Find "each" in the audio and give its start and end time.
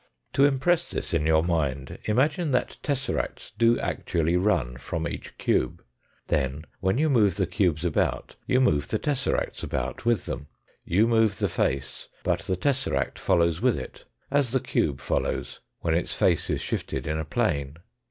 5.07-5.37